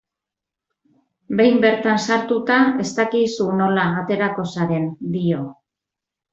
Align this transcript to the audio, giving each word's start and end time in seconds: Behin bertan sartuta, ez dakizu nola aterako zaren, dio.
Behin 1.41 1.59
bertan 1.65 2.01
sartuta, 2.07 2.57
ez 2.85 2.87
dakizu 3.01 3.49
nola 3.61 3.87
aterako 4.03 4.49
zaren, 4.57 4.93
dio. 5.19 5.47